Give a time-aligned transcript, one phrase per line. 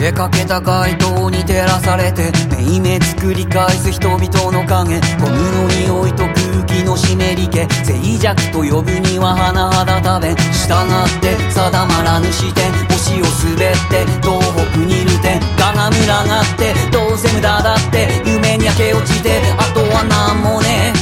[0.00, 4.18] 出かけた街灯に照らされてめいめ作り返す人々
[4.50, 4.98] の影。
[5.20, 7.68] ゴムの匂いと空気の湿り気。
[7.84, 12.72] 静寂と呼ぶには甚だ食べ従って定まらぬ視点。
[12.88, 14.40] 星を滑って東
[14.72, 15.38] 北にいる点。
[15.60, 18.08] 我が群がってどうせ無駄だって。
[18.24, 20.94] 夢に焼け落ちてあとは何もね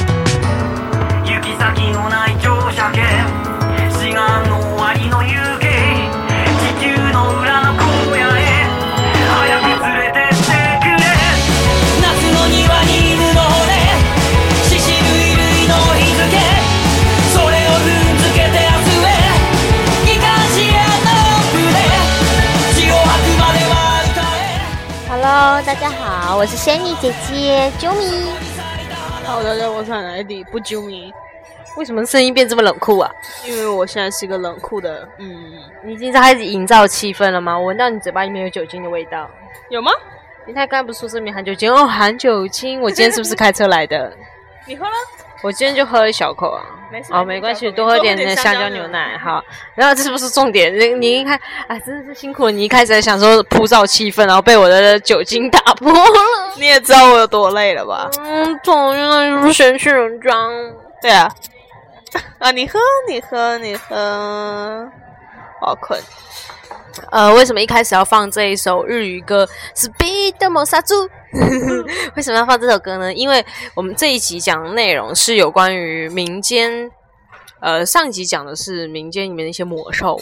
[1.23, 2.28] 行き先のない。
[25.69, 28.33] 大家好，我是仙女姐姐啾咪。
[29.27, 31.13] 好的，大家好，我是奶弟不啾咪，
[31.77, 33.11] 为什么声音变这么冷酷啊？
[33.45, 35.29] 因为我现在是一个冷酷的，嗯，
[35.85, 37.59] 你已经在开始营造气氛了吗？
[37.59, 39.31] 我闻到你嘴巴里面有酒精的味道。
[39.69, 39.93] 有吗？
[40.47, 42.81] 你太刚才不是说这里面含酒精哦，含酒精。
[42.81, 44.11] 我今天是不是开车来的？
[44.67, 44.93] 你喝了？
[45.43, 46.63] 我今天就喝了一小口啊。
[46.91, 49.19] 没事哦，没关系，多喝点那香蕉牛奶。
[49.19, 50.75] 好，然后这是不是重点？
[50.79, 52.51] 你你一开，哎，真的是辛苦了。
[52.51, 56.21] 你一开始还想说铺造气氛，然后被我的酒精打破了。
[56.57, 58.11] 你也知道我有多累了吧？
[58.19, 60.31] 嗯，总原来就是嫌弃人家。
[61.03, 61.31] 对啊，
[62.41, 64.91] 啊，你喝，你喝，你喝，
[65.61, 66.01] 好困。
[67.11, 71.09] 呃，为什么一开始要放这一首日语歌？Speed 的摩萨猪，
[72.17, 73.13] 为什么要放这首歌呢？
[73.13, 76.91] 因为我们这一集讲的内容是有关于民间，
[77.61, 80.21] 呃，上一集讲的是民间里面的一些魔兽，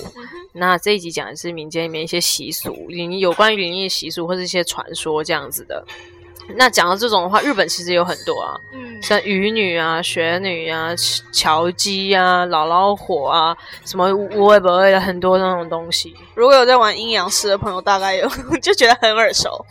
[0.53, 5.85] 那这一集讲的是民间里面一些习俗，灵有关于灵异习俗或者一些传说这样子的。
[6.55, 10.95] 那讲到这种的话，日本其实有很多啊，嗯，像鱼女啊、雪女啊、
[11.33, 16.15] 乔姬啊、姥姥火啊，什么无为不为的很多那种东西。
[16.35, 18.29] 如果有在玩阴阳师的朋友，大概有
[18.63, 19.67] 就觉得很耳熟。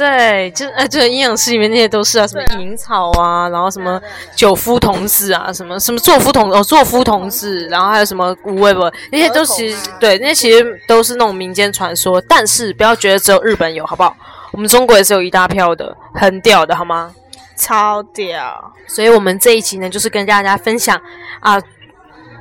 [0.00, 4.00] 对，就是呃，对，阴阳师里面那些都是啊，什么银草啊，然后什么
[4.34, 12.18] 九夫童子啊，什么什么作夫童哦，作夫童子，然后还有什么无畏不，那些都其实对，那些其实都是那种民间传说。
[12.22, 14.16] 但是不要觉得只有日本有，好不好？
[14.52, 17.14] 我们中国也是有一大票的，很屌的，好吗？
[17.54, 18.72] 超屌！
[18.86, 20.98] 所以我们这一集呢，就是跟大家分享
[21.40, 21.60] 啊。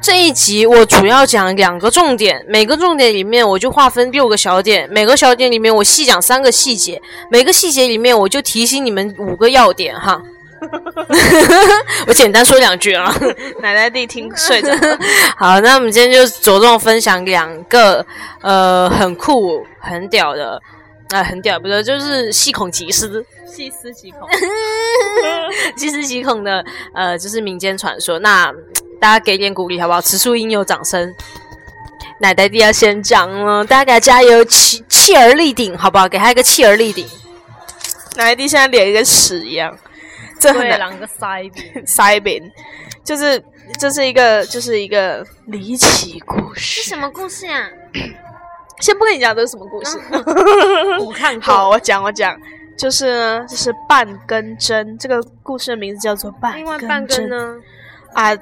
[0.01, 10.21] 这一集我主要讲两个重点，每个重点里面我就划分六个小点，每个小点里面我细讲三个细节，每个细节里面我就提醒你们五个要点哈。
[12.07, 13.13] 我简单说两句啊，
[13.61, 14.69] 奶奶弟听睡着。
[15.37, 18.05] 好，那我们今天就着重分享两个
[18.41, 20.61] 呃很酷很屌的，
[21.09, 23.25] 啊、很屌不对，就是细孔即思。
[23.45, 24.21] 细思极恐。
[25.77, 28.19] 细思极恐的，呃，就是民间传说。
[28.19, 28.53] 那
[28.99, 30.01] 大家给点鼓励好不好？
[30.01, 31.13] 此处应有掌声。
[32.21, 36.07] 奶奶弟要先讲了，大家给他加油，气气而立顶，好不好？
[36.07, 37.07] 给他一个气而立顶。
[38.17, 39.73] 奶奶弟现在脸跟屎一样，
[40.39, 40.77] 这很难。
[40.77, 41.63] 两个塞饼。
[41.87, 42.51] 塞饼，
[43.05, 43.41] 就是
[43.79, 46.81] 这是一个就是一个离奇故事。
[46.81, 47.69] 是什么故事啊？
[48.81, 49.97] 先不跟你讲这是什么故事，
[51.05, 51.43] 我看过。
[51.43, 52.37] 好，我讲我讲，
[52.77, 57.55] 就是呢，就是半根针，这个故事的名字叫做半另外根半根呢？
[58.13, 58.35] 啊，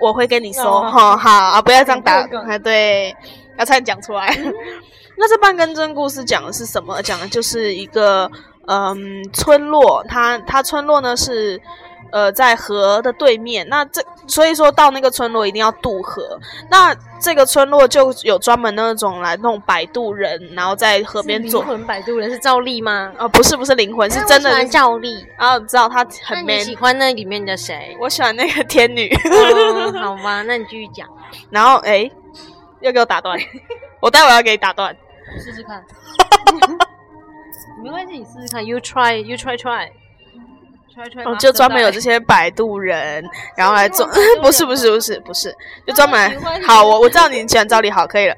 [0.00, 2.26] 我会跟你说，哦哈、好啊，不要这样打
[2.62, 3.14] 对，
[3.58, 4.28] 要差点讲出来。
[5.16, 7.00] 那这半根针故事讲的是什么？
[7.02, 8.30] 讲的就是一个
[8.66, 11.60] 嗯村落，它它村落呢是
[12.14, 16.38] 呃在河的对面，那这所以说到那个村落一定要渡河。
[16.70, 21.60] 那这个村落就有专门那种来弄摆渡人，然后在河边做。
[21.62, 23.12] 灵魂摆渡人是赵丽吗？
[23.18, 25.26] 呃，不是不是灵魂，是真的赵丽。
[25.36, 27.96] 然后知道他很 man，喜欢那里面的谁？
[27.98, 29.10] 我喜欢那个天女。
[29.24, 31.08] 嗯， 好吧，那你继续讲，
[31.50, 32.08] 然后哎，
[32.80, 33.36] 又给我打断，
[34.00, 34.96] 我待会要给你打断。
[35.42, 35.82] 试试看。
[37.82, 38.64] 没关系，你试试看。
[38.64, 39.90] You try, you try, try.
[41.24, 43.24] 哦，就专门有这些摆渡人，
[43.56, 44.06] 然后来做，
[44.40, 45.54] 不是不是不是不是，
[45.86, 48.36] 就专门来好，我我知道你喜欢赵丽好，可以了，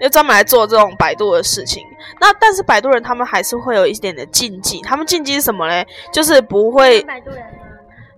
[0.00, 1.84] 就专门来做这种摆渡的事情。
[2.20, 5.86] 那但是摆渡人他们还是会有一点的禁忌，他们禁忌是什么嘞？
[6.12, 7.50] 就是不会，摆渡人啊？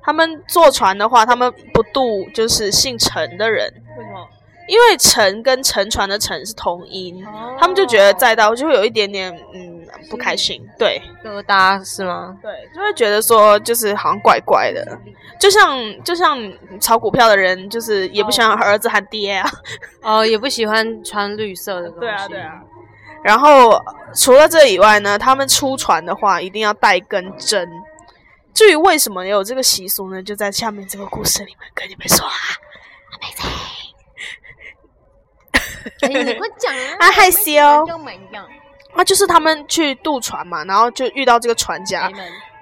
[0.02, 4.28] 他们坐船的话，他们不渡就是姓陈的人，为什么？
[4.70, 7.26] 因为沉跟沉船的沉是同音，
[7.58, 11.02] 他们就觉得载到就会有一点点嗯不开心，对。
[11.25, 12.38] 疙瘩是吗？
[12.40, 14.96] 对，就会觉得说，就是好像怪怪的，
[15.40, 16.38] 就像就像
[16.81, 19.50] 炒股票的人，就是也不喜欢儿子喊爹啊。
[20.02, 22.00] 哦，也不喜欢穿绿色的东西。
[22.02, 22.62] 对啊，对啊。
[23.25, 23.76] 然后
[24.14, 27.69] 除了这以外呢，他们出船的话一定要带根针。
[28.55, 30.23] 至于为什么有这个习俗呢？
[30.23, 32.32] 就在下面这个故事里面跟你们说啊。
[36.02, 36.96] 哎，你快讲啊！
[36.98, 37.52] 啊害羞
[37.86, 38.46] 就没讲。
[38.94, 42.10] 啊，就是他们去渡船嘛，然后就遇到这个船家？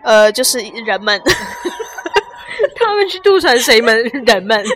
[0.02, 1.20] 呃，就是人们，
[2.76, 4.02] 他们去渡船，谁们？
[4.26, 4.64] 人们。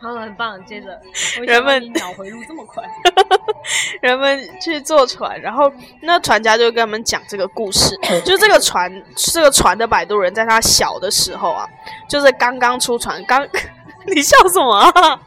[0.00, 0.62] 好，很棒。
[0.64, 1.00] 接着，
[1.42, 2.82] 人们脑回路这么快，
[4.00, 5.72] 人们去坐船，然后
[6.02, 11.66] 那船家就跟他们讲这个故事，就是这个船，这个船的摆渡人在他小的时候啊，
[12.08, 13.46] 就是刚刚出船，刚
[14.06, 15.20] 你笑什么、啊？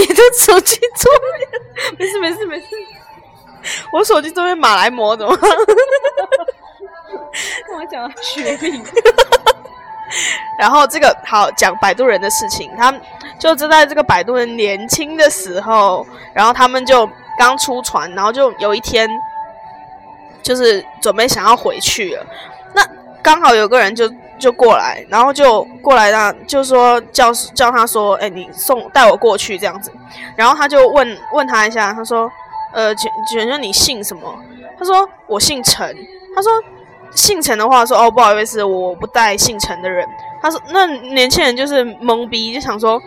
[0.00, 1.53] 你的手机桌面，
[1.98, 2.66] 没事没事没事。
[3.92, 5.36] 我手机这边马来魔怎么？
[7.66, 8.80] 跟我讲学历，
[10.58, 12.92] 然后这个好讲摆渡人的事情，他
[13.38, 19.08] 就就在这个摆渡人年轻的时候，然后他们就刚出船，然后就有一天
[20.42, 22.24] 就是准备想要回去了，
[22.74, 22.86] 那
[23.22, 24.08] 刚好有个人就
[24.38, 29.92] 就过来，然后就过来让就说叫叫他说，哎，你送带我过去这样子，
[30.36, 32.30] 然后他就问问他一下，他说，
[32.72, 34.34] 呃，请请问你姓什么？
[34.78, 35.96] 他说我姓陈，
[36.34, 36.50] 他说。
[37.16, 40.04] 姓陈的话说哦，不好意思，我不带姓陈的人。
[40.42, 43.00] 他说那年轻人就是懵逼，就想说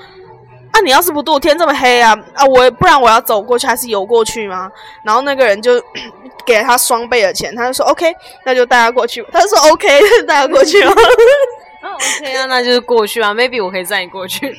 [0.77, 4.71] 啊，你要是不渡，天这么黑啊啊，我不然我要走过去还是游过去吗？
[5.03, 5.81] 然后那个人就
[6.45, 8.13] 给了他双倍的钱，他就说 OK，
[8.45, 9.25] 那就带他过去。
[9.31, 9.87] 他说 OK，
[10.27, 14.55] 带他过去 OK 啊，那就是过去啊，maybe 我可以载你过去。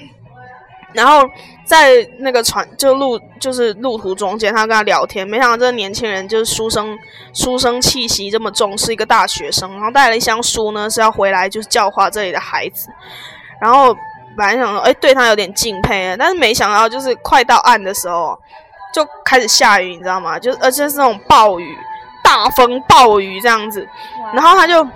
[0.92, 1.22] 然后
[1.64, 6.98] 在那个船就路就是路途中间，他跟他聊天，没想到这个年轻人就是书生
[7.32, 12.88] 书生气息这么重，是一个大学生，然后带了一箱书呢，是要回来就是教化这里的孩子。
[13.60, 13.94] 然后
[14.38, 18.38] 本来想说，哎，对他有点敬佩，但是没想到就是快到岸的时候
[18.94, 20.38] 就开始下雨，你知道吗？
[20.38, 21.76] 就而且是那种暴雨、
[22.22, 23.86] 大风暴雨这样子，
[24.32, 24.86] 然后他就。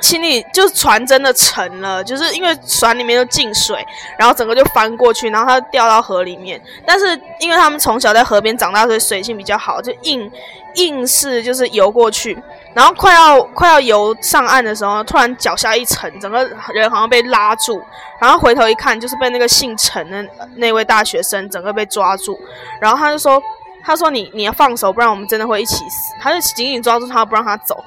[0.00, 3.84] 心里就是船真的沉了，就是因为船里面就进水，
[4.16, 6.60] 然后整个就翻过去，然后他就掉到河里面。
[6.86, 10.30] 但是因为他们从小在河边长大，所以水性比较好，就硬
[10.76, 12.38] 硬是就是游过去。
[12.78, 17.82] 然后快要快要游上岸的时候，突然脚下一沉，整个人好像被拉住。
[18.20, 22.38] 然后回头一看，就是被那个姓陈的那位大学生整个被抓住。
[22.80, 23.42] 然后他就说
[23.82, 27.84] ：“他说你你要放手，不然我们真的会一起死。”他就紧紧抓住他，不让他走。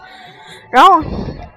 [0.70, 1.02] 然后。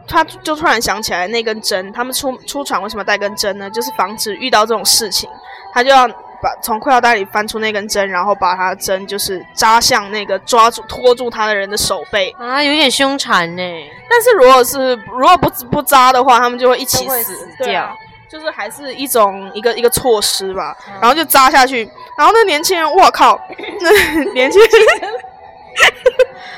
[0.07, 3.71] 他就突然想起来那根针，他们出出船为什么带根针呢？
[3.71, 5.31] 就是防止遇到这种事情，
[5.73, 6.07] 他就要
[6.45, 12.29] 把从裤腰带里翻出那根针，然后把他的针就是扎向那个抓住拖住他的人的手背。
[12.39, 13.63] 啊，有点凶残呢。
[14.11, 17.97] 但是如果是如果不不扎的话，他们就会一起死掉
[18.29, 21.89] 就是还是一种一个一个措施吧，然后就扎下去，
[22.19, 23.41] 然后那年轻人，我靠，
[23.81, 24.71] 那年轻人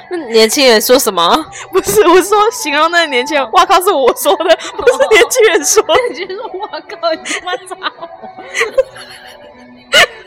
[0.08, 1.44] 那年轻人说什么？
[1.70, 5.94] 不是我说形容那个年轻人，我靠，是我说的，不是年轻人说的。
[6.10, 8.08] 你就说我靠，你他妈扎我！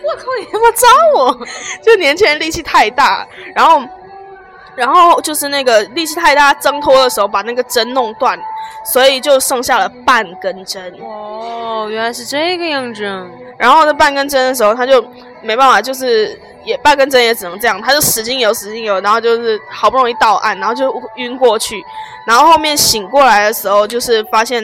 [0.04, 1.46] 我靠，你他妈扎我！
[1.84, 3.82] 就年轻人力气太大，然后，
[4.76, 8.40] 然后就是那个力气太大，挣脱的时候把那个针弄断，
[8.86, 10.94] 所以就剩下了半根针。
[11.02, 13.04] 哦，原来是这个样子。
[13.58, 15.06] 然后那半根针的时候，他就
[15.42, 21.84] 没办法，就是也半根针也只能这样，他就使劲游，使劲游，然后就是好不容易到岸，然后就晕过去，
[22.26, 24.64] 然后后面醒过来的时候，就是发现，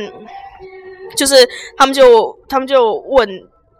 [1.17, 3.27] 就是他们就他们就问。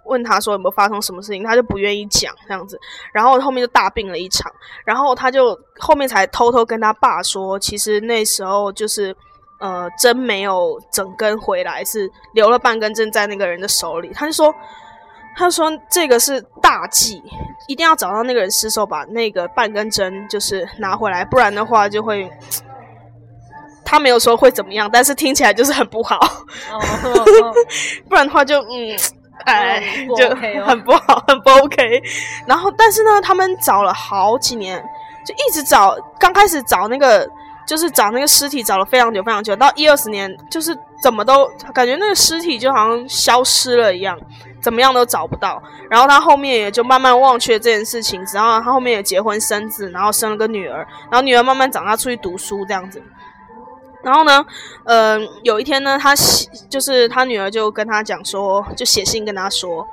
[0.06, 2.80] 问他说有没有发生什么事情，他就不愿意讲这样子，
[3.12, 4.52] 然后后面就大病了一场，
[4.86, 9.16] 然后他就后面才偷偷跟他爸说，其实那时候就是
[9.60, 14.12] 呃针没有整根回来，是留了半根针在那个人的手里。
[14.14, 14.54] 他就说，
[15.36, 17.22] 他说这个是大忌，
[17.68, 22.30] 一定要找到那个人失手，把那个半根针就是拿回来，不然的话就会。
[23.88, 26.18] 他没有说会怎么样，但是听起来就是很不好，
[26.72, 26.82] 哦，
[28.10, 28.98] 不然的话就嗯，
[29.46, 29.82] 哎，
[30.18, 30.30] 就
[30.66, 32.02] 很不好，很不 OK。
[32.46, 34.84] 然后，但是呢，他们找了好几年，
[35.26, 37.28] 就一直找，刚开始找那个，
[37.66, 44.18] 就是找那个尸体，找了非常久，非常久，到一二十年，就是怎么都感觉那个尸体就好像消失了一样，
[44.62, 45.62] 怎么样都找不到。
[45.90, 50.78] 然后他后面也就慢慢忘却这件事情，然后他后面也结婚生子，然后生了个女儿，
[51.12, 53.02] 然后女儿慢慢长大出去读书这样子。
[54.06, 54.46] 然后呢，
[54.86, 59.84] 呃，有一天呢，他写就是他女儿就跟他讲说，就写信跟他说，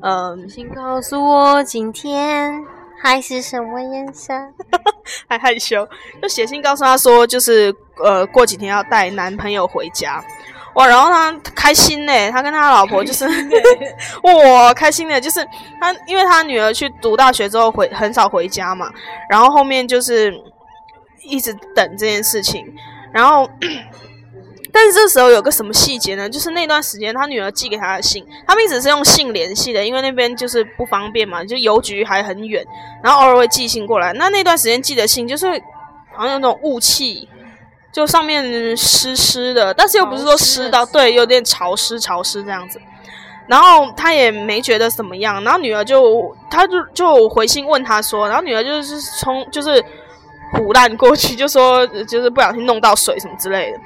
[0.00, 2.64] 嗯、请告诉我今天
[2.98, 4.32] 海是什么颜色？
[5.28, 5.86] 还害羞，
[6.22, 10.24] 就写信告诉他说，就是呃，过几天要带男朋友回家。
[10.74, 13.26] 哇，然后他开心呢，他跟他老婆就是
[14.22, 15.44] 哇开心 的，就是
[15.78, 18.90] 他，因为他女儿去读大学之后回很少回家嘛，
[19.28, 20.32] 然后后面就是
[21.24, 22.64] 一直等这件事情，
[23.12, 23.48] 然后。
[24.70, 26.28] 但是这时候有个什么细节呢？
[26.28, 32.62] 就是那段时间他女儿寄给他的信，他们一直是用信联系的，因为那边就是不方便嘛，就邮局还很远，
[33.02, 34.12] 然后偶尔会寄信过来。
[34.12, 35.46] 那那段时间寄的信就是
[36.14, 37.26] 好像有那种雾气，
[37.90, 42.78] 就上面湿湿的，但是又不是说湿到，对，有点潮湿潮湿这样子。
[43.48, 49.82] 然后他也没觉得怎么样，然后女儿就，他就就回信问他说，然后女儿就是冲就是
[50.52, 53.78] 胡乱过去，就说就是不小心弄到水什么之类的。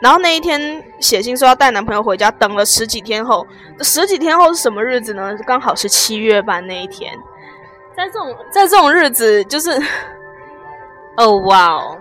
[0.00, 3.46] 然后那一天写信说要带男朋友回家，等了十几天后，
[3.80, 5.32] 十几天后是什么日子呢？
[5.46, 7.12] 刚好是七月半那一天。
[7.96, 9.70] 在这种在这种日子，就是
[11.16, 11.98] 哦哇哦，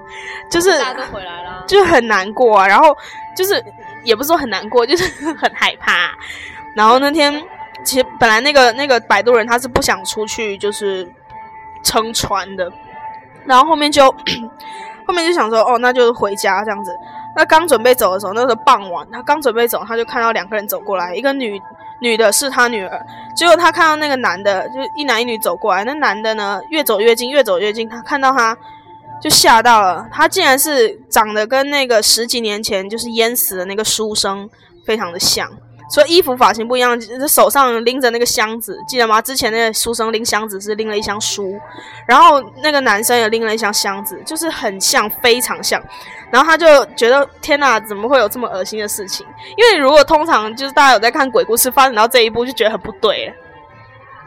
[0.50, 2.98] 就是大家都回来了，就很难过啊，然后
[3.36, 3.64] 就是
[4.04, 6.12] 也不是说很难过，就是很害怕。
[6.76, 7.32] 然后那天
[7.84, 11.08] 其实本来那个那个摆渡人他是不想出去，就是
[11.84, 12.72] 撑船的，
[13.46, 14.10] 然后后面就
[15.08, 16.92] 后面就想说，哦，那就回家这样子。
[17.36, 21.62] 那刚准备走的时候，那时候傍晚，他刚准备走，他就看到两个人走过来，一个女
[22.02, 23.06] 女的是他女儿，
[23.36, 28.58] 结果他看到那个男的，就一男一女走过来，那男的呢越走越近，越走越近，他看到他
[29.22, 34.50] 就吓到了，他竟然是长得跟那个十几年前就是淹死的那个书生
[34.86, 35.50] 非常的像。
[35.92, 39.22] 除了衣服发型不一样，就是手上拎着那个箱子，记得吗？
[39.22, 41.60] 之前那个书生拎箱子是拎了一箱书，
[42.08, 45.82] 然后那个男生也拎了一箱箱子，就是很像，非常像。
[46.32, 49.28] 然后他就觉得天哪，怎么会有这么恶心的事情？
[49.58, 53.34] 因为如果通常就是大家有在看鬼故事，发展到这一步就觉得很不对了。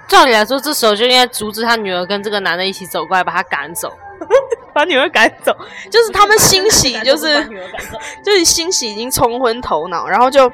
[0.07, 3.91] 照理来说，这时候就应该阻止他女儿跟这个男的一起走过来，把他赶走。
[4.73, 5.57] 把女儿赶走，
[5.91, 7.45] 就是他们欣喜，就是
[8.25, 10.51] 就是欣喜已经冲昏头脑，然后就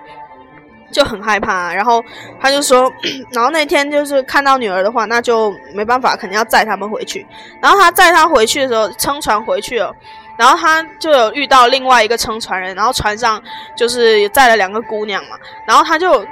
[0.91, 2.03] 就很害怕，然后
[2.41, 2.93] 他就说，
[3.33, 7.27] 然后那天就是看到女儿的话，那就没办法，肯定要载他们回去。
[7.61, 9.95] 然后他载他回去的时候，撑船回去了，
[10.37, 13.43] 然后他就有遇到另外一个撑船人，然后船上
[13.77, 16.25] 就是载了两个姑娘嘛，然后他就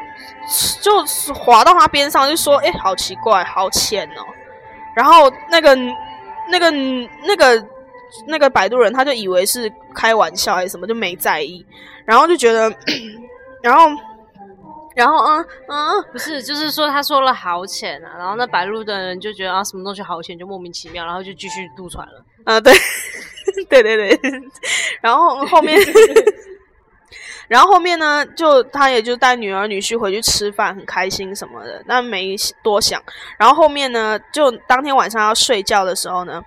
[0.81, 4.25] 就滑到他边上，就说：“哎、好奇怪，好浅哦。”
[4.97, 5.77] 然后那个
[6.51, 7.67] 那个那个
[8.27, 11.65] 那个摆渡人他就以为是开玩笑还是什么，就没在意，
[12.05, 12.73] 然后就觉得，
[13.63, 13.89] 然后
[14.99, 22.25] 然后嗯嗯，不是，就是说他说了好浅啊，然后那白鹿的人就觉得啊什么东西好浅，就莫名其妙，然后就继续渡船了。
[22.45, 22.75] 啊，对，
[23.71, 24.43] 对对对，
[25.01, 25.79] 然后后面，
[27.47, 33.01] 然后后面呢，就他也就带女儿女婿回去吃饭，很开心什么的，但没多想。
[33.39, 36.43] 然后后面呢，就当天晚上要睡觉的时候呢，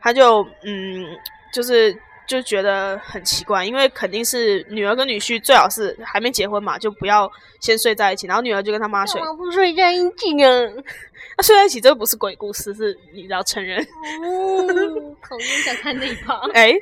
[0.00, 1.06] 他就嗯，
[1.52, 8.26] 就是就觉得很奇怪，因为肯定是女儿跟女婿最好是还没结婚嘛，就不要先睡在一起。
[8.26, 10.44] 然后女儿就跟他妈睡，干嘛不睡在一起呢？
[11.36, 13.80] 那睡在一起这个不是鬼故事，是你要承认。
[14.22, 16.40] 嗯，讨厌，想看那一趴。
[16.54, 16.74] 哎。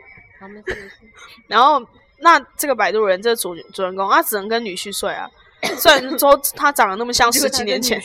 [1.47, 1.79] 然后
[2.19, 5.29] 那这个摆渡人，这个主主人公，他只能跟女婿睡啊。
[5.77, 8.01] 虽然说他长得那么像十几年前，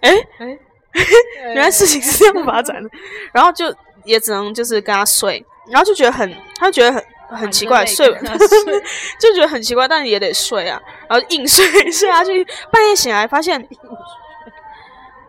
[0.00, 0.58] 哎哎，
[1.54, 2.90] 原来事情是这样发展的，
[3.32, 3.72] 然后就
[4.04, 8.06] 也只能就是跟他睡，然后就觉得很，他就觉得很很奇怪， 睡
[9.18, 13.68] 就觉得很奇怪，但也得睡啊，然后硬睡 睡下去，半夜醒来发现。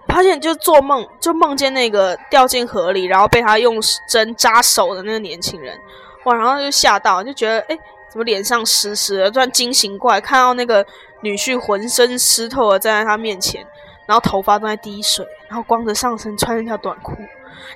[0.08, 3.78] 发现就做梦，就梦见那个掉进河里，然后被他用
[4.08, 5.78] 针扎手的那个年轻人，
[6.24, 6.34] 哇！
[6.34, 7.78] 然后就吓到，就觉得哎，
[8.10, 9.30] 怎么脸上湿湿的？
[9.30, 10.84] 突然惊醒过来，看到那个
[11.22, 13.64] 女婿浑身湿透的站在他面前，
[14.08, 17.12] 然后头发都在滴水，然后光着上身，穿一条短裤，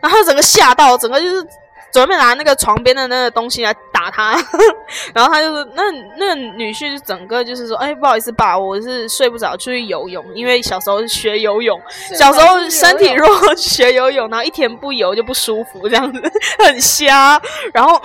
[0.02, 1.46] 然后他整个吓到，整个就是
[1.92, 4.34] 准备拿那个床边的那个东西来打他，
[5.14, 5.84] 然后他就是那
[6.18, 11.80] 那个女婿整个就是说，哎，不好意思爸，我是睡不着，出去游泳，因为小时候学游泳，
[12.18, 16.22] 小时候身体弱学游泳，然后一天不游就不舒服，这样子
[16.66, 17.42] 很瞎，
[17.74, 18.02] 然后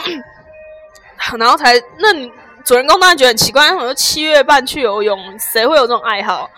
[1.38, 2.31] 然后才那你
[2.64, 6.50] 主人公当然觉得很奇怪，我说七月半去游泳，谁会有这种爱好？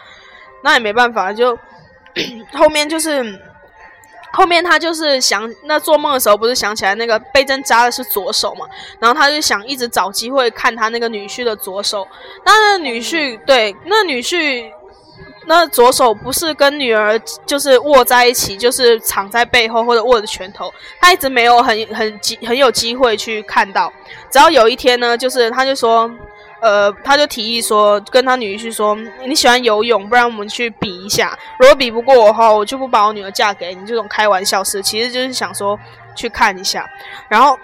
[0.63, 1.57] 那也没办法，就
[2.55, 3.48] 后面就是。
[4.39, 8.65] 后面他就是想，那做梦的时候不是想起来那个被针扎的是左手嘛，
[9.01, 12.07] 然后他就想一直找机会看他那个女婿的左手。
[12.45, 14.71] 那那女婿对，那女婿
[15.47, 23.93] 那左手不是跟女儿就是握在一起，就是藏在背后或者握着拳头，他一直没有很很机很有机会去看到。
[24.31, 26.09] 只要有一天呢，就是他就说。
[26.61, 28.97] 呃，他就提议说，跟他女婿说，
[29.27, 31.39] 你喜欢游泳，不然我们去比一下。
[31.59, 33.87] 如果比不过我的话，我就不把我女儿嫁给你。
[33.87, 35.79] 这种开玩笑事，其实就是想说
[36.17, 36.85] 去看一下。
[37.29, 37.59] 然后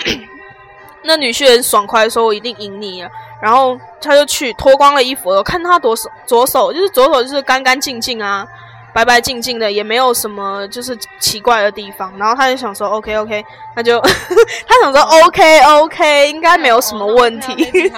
[1.02, 3.10] 那女婿很爽快说：“我一定赢你啊！”
[3.42, 8.46] 然后他就去脱光了衣服，看他左手左手就是左手就是干干净净啊，
[8.94, 12.16] 白白净净的，也没有什么就是奇怪的地方。
[12.16, 14.00] 然后他就想说：“OK OK，那就
[14.66, 17.92] 他想说 OK OK，应该没有什么问题。”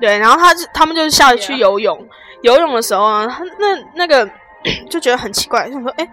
[0.00, 2.08] 对，然后他就他们就下去游泳，
[2.42, 4.28] 游泳的时候啊，他那那个
[4.90, 6.08] 就觉得很奇怪，想说，哎，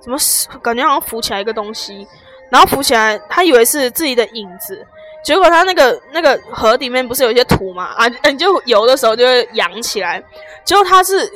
[0.00, 0.18] 怎么
[0.60, 2.06] 感觉好像浮起来一个东西？
[2.50, 4.86] 然后浮起来，他以为是自己的影子，
[5.24, 10.22] 结果他那个那个河里面不是有一些土嘛啊， 你就游的时候就会扬起来，
[10.64, 11.30] 结果他是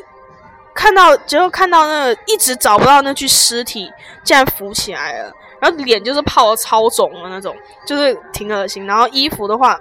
[0.75, 3.91] 看到，结果看到那个一直找不到那具尸体，
[4.23, 8.85] 竟然浮起来了，然后脸就是泡的超肿的那种，就是挺恶心。
[8.87, 9.81] 然后衣服的话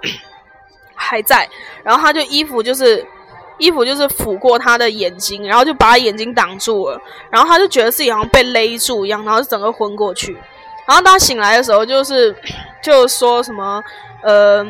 [0.96, 1.48] 还在，
[1.84, 3.06] 然后他就衣服就是
[3.58, 7.00] 衣服就是抚过他的眼睛，然后就把他眼睛挡住了，
[7.30, 10.36] 然后他就觉得自己好像被勒住一样，然后整个昏过去。
[10.86, 12.34] 然后他醒来的时候，就是
[12.82, 13.80] 就说什么
[14.22, 14.66] 呃。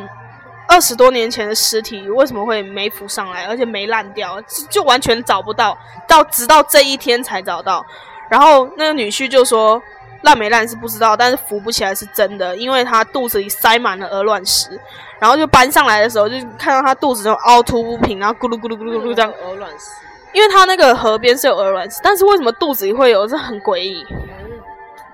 [0.69, 4.37] 二十多年前的尸体为什么会没浮上来，而且没烂掉，
[4.69, 7.85] 就完全找不到，到直到这一天才找到。
[8.29, 9.81] 然后那个女婿就说
[10.23, 14.77] 烂没烂是不知道，但是浮不起来是真的，因为他肚子里塞满了鹅卵石。
[15.19, 19.33] 然后就搬上来的时候，就看到他肚子就凹凸不平，然后咕噜咕噜咕噜咕噜这样。
[19.43, 19.91] 鹅卵石，
[20.33, 24.05] 因为他那个河边是有鹅卵石，但是为什么肚子里会有，这很诡异。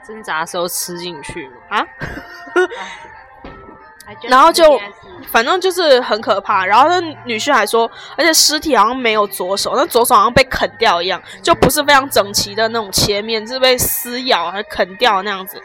[0.05, 1.85] 挣扎的时候吃进去啊？
[4.23, 4.79] 然后就。
[5.31, 15.59] 反正就是很可怕，然后那女婿还说，而且尸体好像没有左手，那左手好像被啃掉一样，就不是非常整齐的那种切面，是被撕咬还啃掉那样子。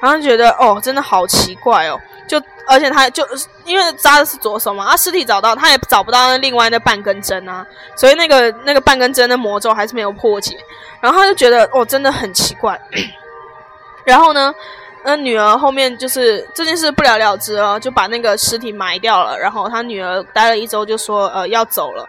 [0.00, 3.26] 然后觉得哦，真的好奇怪哦，就而且他就
[3.64, 10.56] 因为扎的是左手嘛，他，尸体找到他也找不到那另外那半根针啊，所以那个那个半根针的魔咒还是没有破解。
[11.00, 12.80] 然后他就觉得哦，真的很奇怪。
[14.04, 14.54] 然后呢？
[15.02, 19.34] 那女儿后面就是这件事不了了之了，就把那个尸体埋掉了。
[19.38, 22.06] 然后他女儿待了一周，就说呃要走了，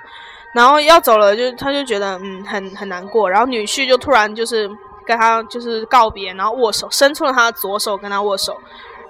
[0.54, 3.30] 然后要走了，就他就觉得嗯很很难过。
[3.30, 4.70] 然后女婿就突然就是
[5.06, 8.62] 跟他就是告别，然后握手，伸出了他的左手跟他握手，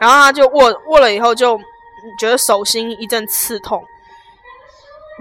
[0.02, 1.56] 然后他就握握了以后就
[2.20, 3.84] 觉得手心一阵刺痛。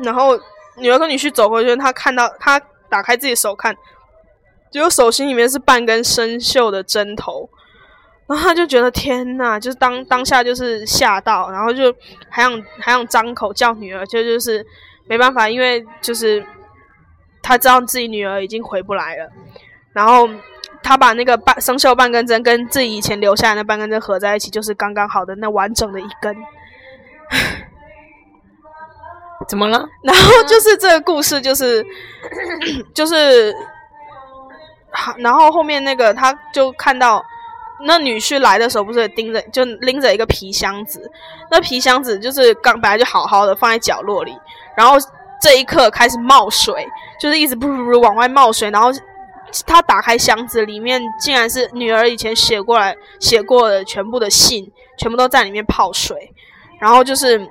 [0.03, 0.41] 然后
[0.77, 3.77] 女儿跟女婿走回去，他看到他打开自己手看，
[4.71, 7.51] 结果手心里面是半根生锈的针头。
[8.27, 11.95] 然后他就觉得天呐，就是当当下就是吓到，然后就
[12.31, 14.65] 还想还想张口叫女儿，就就是
[15.07, 16.43] 没办法，因为就是
[17.43, 19.29] 他知道自己女儿已经回不来了。
[19.93, 20.27] 然后
[20.83, 26.37] 他把那个半生锈半根针跟自己以前留下来的半根针合在一起，就是刚刚好的那完整的一根。
[29.49, 29.89] 怎么了？
[30.03, 31.85] 然后就是这个故事，就是
[32.95, 33.55] 就是
[34.93, 37.25] 好，然后后面那个他就看到。
[37.83, 41.11] 那女婿来的时候，不是盯着就拎着一个皮箱子，
[41.51, 44.39] 那皮箱子就是刚本来就好好的放在角落里，
[44.77, 44.99] 然后
[45.41, 46.87] 这一刻开始冒水，
[47.19, 48.91] 就是一直不不不往外冒水，然后
[49.67, 56.33] 他打开箱子，里面竟然是女儿以前写过来写过的全部的信，全部都在里面泡水，
[56.79, 57.49] 然后就是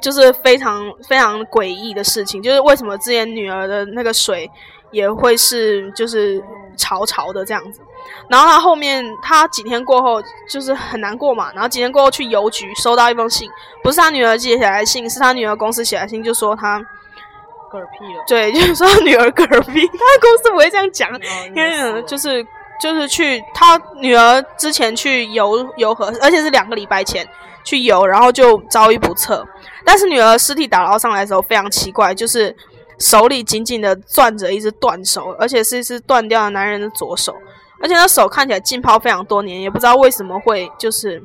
[0.00, 4.50] 就是非常非常诡异的事情，就是为什么之前女儿的那个水
[4.90, 6.42] 也会是就是
[6.76, 7.80] 潮潮的这样子。
[8.28, 11.52] 然后他后面，他几天过后就是很难过嘛。
[11.52, 13.50] 然后几天过后去邮局收到一封信，
[13.82, 16.80] 不是他女儿寄写来的信，是他女儿公司写的信，就说他
[17.70, 18.24] 嗝屁了。
[18.26, 19.86] 对， 就是说他女儿嗝屁。
[19.86, 21.10] 他公司不会这样讲，
[21.54, 22.44] 因为就是
[22.80, 27.26] 就是去他女儿之前去游游河，而且是两个礼拜前
[27.64, 29.46] 去游，然后就遭遇不测。
[29.84, 32.54] 但是女儿尸体打捞上来的时候非常奇怪，就是
[32.98, 37.34] 手里紧紧的攥着一只断手，而且是一只断掉的男人的左手。
[37.80, 41.22] 而且那手看起来浸泡非常多年，也不知道为什么会就是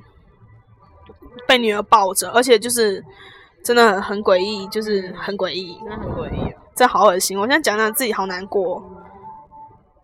[1.47, 3.03] 被女儿抱着，而且就是
[3.63, 7.39] 真的很很诡异，就是很诡异，真的很诡异，这好恶心！
[7.39, 8.83] 我现在讲讲自己好难过。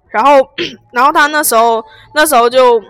[0.10, 0.50] 然后，
[0.92, 2.82] 然后他那时候那时候就。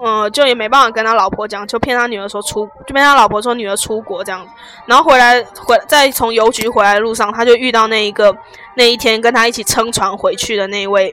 [0.00, 4.52] 嗯，就也没办法跟他老婆讲，就骗他女儿说出，就骗他老婆说女儿出国这样子。
[4.86, 8.32] 然后回来回在从邮局回来的路上，他就遇到那一个
[8.76, 11.12] 那一天跟他一起撑船回去的那一位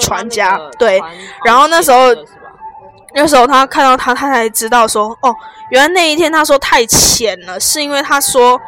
[0.00, 0.58] 船家。
[0.76, 1.00] 对，
[1.44, 2.12] 然后那时候
[3.16, 5.34] 那时候他看到他，他才知道说，哦，
[5.70, 8.60] 原来那一天他说太浅了，是因为他说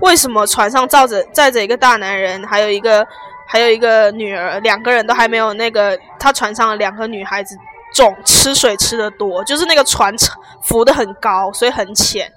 [0.00, 3.06] 为什么船上载着载着一个大男人，还有一个
[3.46, 7.56] 还有一个女儿，两个人都还没有那个他船上的两个女孩子。
[7.92, 10.14] 重吃水吃的多，就是那个船
[10.62, 12.32] 浮的很高，所以很浅。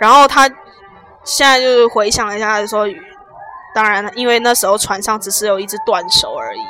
[0.00, 0.48] 然后他
[1.22, 2.84] 现在就是回想了一下，说，
[3.72, 6.60] 当然了，因为那时候船上只是有一只断手而已。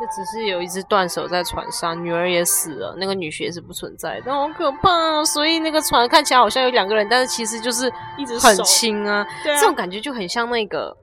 [0.00, 5.22] 就只是有一只断手在船上，女儿也死了，那个女婿也是不存在但，好可怕。
[5.24, 9.26] 所以那个船看起来好像有两个人，但是其实就是一直很轻啊。
[9.44, 10.96] 这种感觉就很像那个，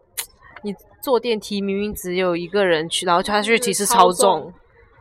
[0.64, 4.52] 你坐电梯明明只有一个人去，然后他去其实超重。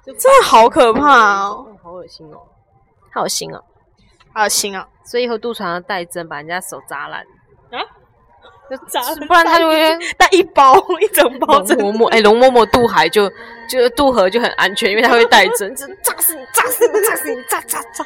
[0.04, 1.66] 真的好可怕哦！
[1.82, 2.38] 好恶心哦，
[3.12, 3.64] 好恶心哦，
[4.32, 4.86] 好恶心哦！
[5.04, 7.24] 所以以后渡船要带针，把人家手扎烂。
[8.70, 9.14] 啊？
[9.26, 9.76] 不然他就会
[10.16, 13.30] 带一包一整包龙嬷嬷，哎，龙嬷嬷渡海就
[13.68, 18.04] 就渡河就很安全，因为他会带针，就炸死你，炸死你，炸死你，炸炸炸。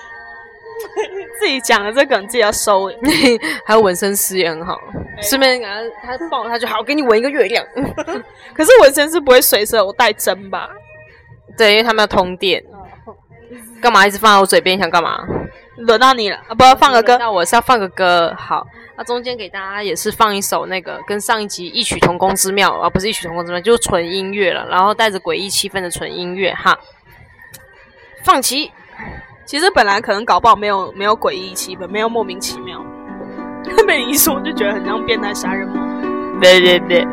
[1.39, 2.91] 自己讲的这个，你自己要收。
[3.65, 4.79] 还有纹身师也很好，
[5.23, 7.65] 顺便给他他抱他就好，给你纹一个月亮。
[8.55, 10.71] 可是纹身师不会随手带针吧？
[11.57, 12.63] 对，因为他们要通电。
[13.81, 14.79] 干嘛一直放在我嘴边？
[14.79, 15.23] 想干嘛？
[15.81, 16.55] 轮到你了啊！
[16.55, 18.35] 不要放个歌，那我是要放个歌。
[18.39, 18.67] 好，
[18.97, 26.79] 那中间给大家也是放一首那个跟上一集异曲同工之妙，啊不是异曲同工之妙，就是纯音乐了，然后带着诡异气氛的纯音乐哈。
[28.25, 28.71] 放弃。
[29.47, 32.81] 其实本来可能搞不好没有没有诡异气氛，没有莫名其妙。
[33.87, 36.41] 被你一说就觉得很像变态杀人魔。
[36.41, 37.05] 对对对。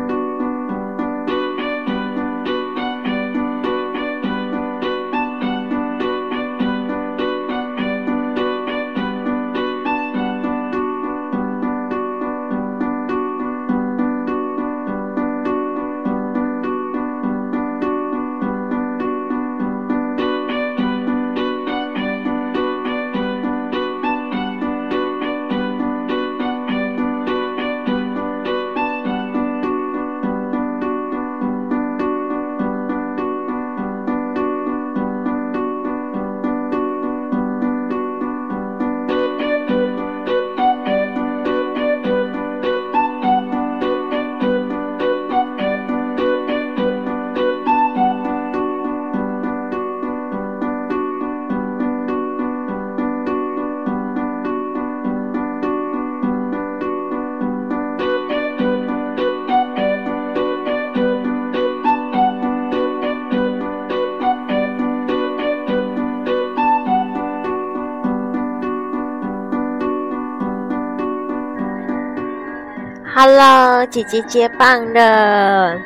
[73.20, 75.76] Hello，姐姐接棒了，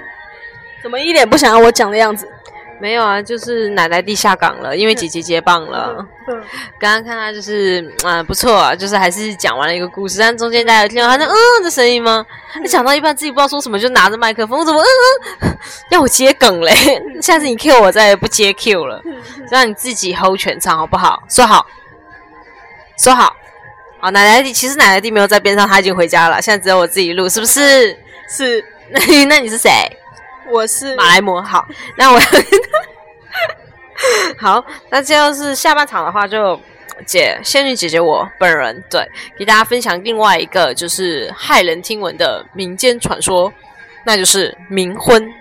[0.82, 2.28] 怎么一脸不想要我讲的样子？
[2.78, 6.06] 没有啊，就是奶奶弟下岗了，因为姐姐接棒了。
[6.78, 12.22] 刚刚看他就是啊，不错啊，就是还是讲完了一个故事，但中间大家有听到他那嗯的声音吗？
[12.62, 14.84] 你讲到一半自己不知道说什么，就拿着麦克风，怎么嗯
[15.40, 15.58] 嗯
[15.90, 16.70] 要我接梗嘞？
[17.22, 19.00] 下次你 Q 我再也不接 Q 了，
[19.50, 21.22] 让你自己 hold 全场好不好？
[21.30, 21.66] 说好，
[22.98, 23.34] 说好。
[24.02, 26.42] 好，奶奶弟，其实奶奶弟没有在边上，他已经回家了。
[26.42, 27.96] 现在只有我自己录，是不是？
[28.28, 28.64] 是。
[28.90, 29.70] 那 那你是谁？
[30.50, 31.40] 我是马来模。
[31.40, 31.64] 好，
[31.96, 32.20] 那我
[34.36, 36.60] 好，那这要是下半场的话，就
[37.06, 43.52] 姐仙女姐姐我本人对，给大家分享另外一个就是骇人听闻的民间传说，
[44.04, 45.32] 那就是冥婚。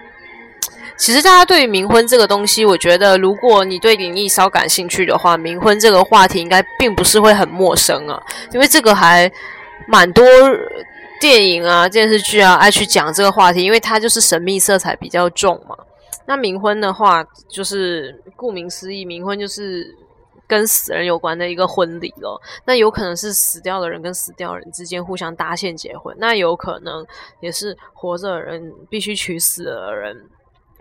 [1.02, 8.22] 其实大家对于冥婚这个东西，我觉得如果你对灵异稍感兴趣的话，冥婚这个话题应该并不是会很陌生啊，
[8.54, 9.30] 因为这个还
[9.88, 10.24] 蛮多
[11.20, 15.76] 电影啊、电视剧啊爱去讲这个话题，因为它就是神秘色彩比较重嘛。
[16.28, 19.84] 那冥婚的话，就是顾名思义，冥婚就是
[20.48, 22.40] 跟死人有关的一个婚礼咯。
[22.64, 27.04] 那有可能是死掉的人跟死掉人之间互相搭线结婚，那有可能
[27.40, 30.16] 也是活着的人必须娶死的人。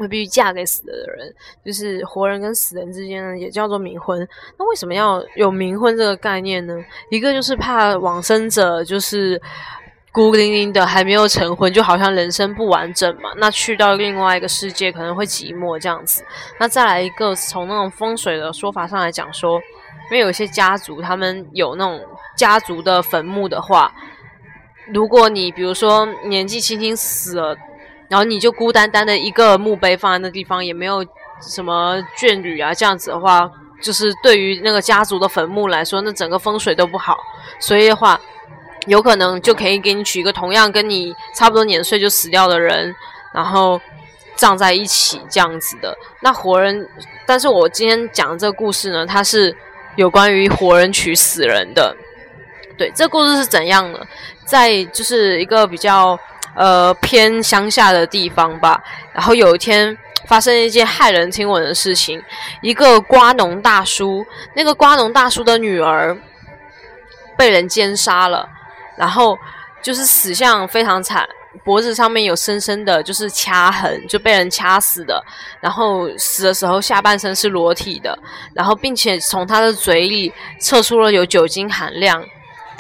[0.00, 1.32] 会必须嫁给死的人，
[1.62, 4.26] 就是活人跟死人之间呢，也叫做冥婚。
[4.58, 6.74] 那为什么要有冥婚这个概念呢？
[7.10, 9.40] 一个就是怕往生者就是
[10.10, 13.30] 孤零零的还没有成婚，就好像人生不完整嘛。
[13.36, 16.24] 那去到另外一个世界可能会寂寞这样子。
[16.58, 19.60] 那再来一个，从那种风水的说法上来讲，说
[20.10, 22.00] 因为有些家族他们有那种
[22.36, 23.92] 家族的坟墓的话，
[24.94, 27.54] 如果你比如说年纪轻轻死了。
[28.10, 31.06] 然后你就孤单单的一个墓碑放在那地方，也没有
[31.40, 33.48] 什么眷侣啊，这样子的话，
[33.80, 37.16] 就是对于那个家族的坟墓来说，那整个风水都不好。
[37.60, 38.20] 所以的话，
[38.88, 42.92] 有可能就可以给你取一个同样跟你差不多年岁就死掉的人，
[43.32, 43.80] 然后
[44.34, 45.96] 葬在一起这样子的。
[46.20, 46.84] 那活人，
[47.24, 49.56] 但是我今天讲这个故事呢，它是
[49.94, 51.94] 有关于活人娶死人的。
[52.76, 54.04] 对，这故事是怎样的？
[54.44, 56.18] 在就是一个比较。
[56.60, 58.78] 呃，偏乡下的地方吧。
[59.14, 59.96] 然后有一天
[60.26, 62.22] 发生一件骇人听闻的事情，
[62.60, 64.22] 一个瓜农大叔，
[64.54, 66.14] 那个瓜农大叔的女儿
[67.34, 68.46] 被人奸杀了，
[68.98, 69.38] 然后
[69.80, 71.26] 就是死相非常惨，
[71.64, 75.24] 脖子上面有深深的就是掐痕，就被人掐死的。
[75.62, 78.18] 然后死的时候下半身是裸体的，
[78.52, 82.22] 然后并且从他的嘴里测出了有酒精含量。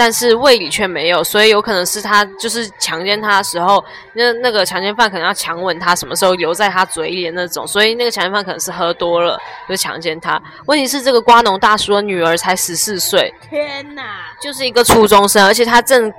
[0.00, 3.84] 但是胃里却没有，所以有可能是他就是强奸他的时候，
[4.14, 10.40] 那那个强奸犯可能要强吻他，什么时候留在他嘴里的那种，所以那个强奸犯可能是喝多了就强奸他。
[10.64, 14.02] 问题是这个瓜农大叔的女儿才十四岁，天哪，
[14.40, 16.10] 就是一个初中生，而且他正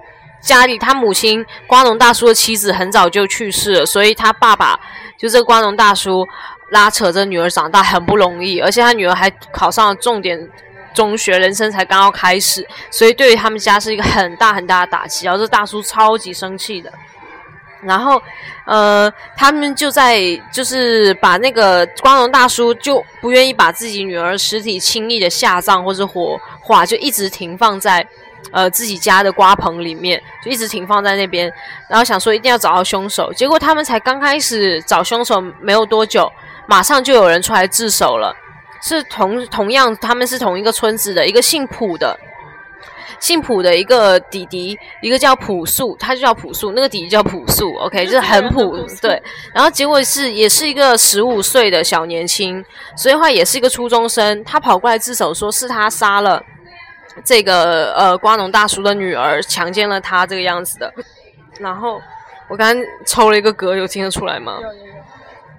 [0.44, 4.80] 家里他母亲瓜农大叔的妻子很早就去世了，所以他爸爸
[5.18, 6.24] 就这个瓜农大叔
[6.70, 10.48] 拉扯着女儿长大很不容易，而且他女儿还考上了重点
[10.94, 15.26] 中学，人生才刚要开始，所以对于他们家是一个很大很大的打击。
[15.26, 16.92] 然后这大叔超级生气的。
[17.84, 18.22] 然后，
[18.68, 20.20] 呃，他们就在
[20.54, 28.06] 就是把那个光荣大叔就不愿意把自己女儿尸体轻易的下葬或者火化，就一直停放在
[28.52, 31.52] 呃自己家的瓜棚里面，就一直停放在那边。
[31.90, 36.32] 然后想说一定要找到凶手，结果他们才刚开始找凶手没有多久，
[36.68, 38.32] 马上就有人出来自首了，
[38.82, 42.20] 是同同样他们是同一个村子的一个姓朴的。
[43.20, 49.22] 姓朴的一个弟弟，一个叫朴素，他就叫朴素，那个弟弟叫朴素，OK，就是很朴，对。
[49.54, 52.66] 然后结果是也是一个十五岁的小年轻，
[52.98, 56.42] 所以话也是一个初中生，他跑过来自首，说是他杀了
[57.24, 60.92] 这个呃瓜农大叔的女儿，强奸了他这个样子的。
[61.60, 62.02] 然后
[62.50, 64.58] 我刚刚抽了一个嗝，有听得出来吗？